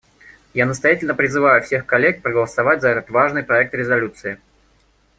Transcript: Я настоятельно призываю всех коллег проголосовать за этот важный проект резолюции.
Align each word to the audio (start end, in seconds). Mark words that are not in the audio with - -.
Я 0.55 0.65
настоятельно 0.65 1.13
призываю 1.13 1.61
всех 1.61 1.85
коллег 1.85 2.23
проголосовать 2.23 2.81
за 2.81 2.87
этот 2.89 3.11
важный 3.11 3.43
проект 3.43 3.75
резолюции. 3.75 4.39